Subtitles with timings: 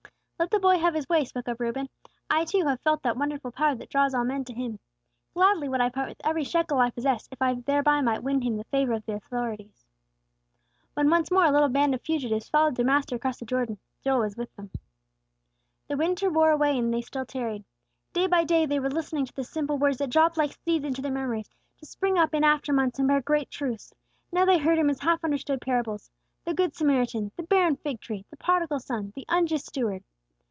[0.41, 1.87] "Let the boy have his way," spoke up Reuben.
[2.27, 4.79] "I, too, have felt that wonderful power that draws all men to Him.
[5.35, 8.57] Gladly would I part with every shekel I possess, if I thereby might win Him
[8.57, 9.85] the favor of the authorities."
[10.95, 14.21] When once more a little band of fugitives followed their Master across the Jordan, Joel
[14.21, 14.71] was with them.
[15.87, 17.63] The winter wore away, and they still tarried.
[18.11, 21.03] Day by day, they were listening to the simple words that dropped like seeds into
[21.03, 23.93] their memories, to spring up in after months and bear great truths.
[24.31, 26.09] Now they heard them as half understood parables,
[26.45, 30.03] the good Samaritan, the barren fig tree, the prodigal son, the unjust steward.